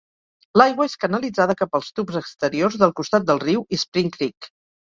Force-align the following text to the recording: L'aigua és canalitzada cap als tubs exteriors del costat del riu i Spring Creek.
L'aigua 0.59 0.87
és 0.91 0.95
canalitzada 1.03 1.57
cap 1.59 1.77
als 1.81 1.91
tubs 1.99 2.19
exteriors 2.21 2.81
del 2.85 2.97
costat 3.03 3.29
del 3.29 3.45
riu 3.47 3.65
i 3.79 3.81
Spring 3.87 4.15
Creek. 4.19 4.53